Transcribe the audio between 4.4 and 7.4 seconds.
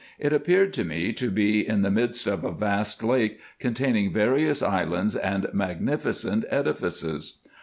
islands and magnificent edifices.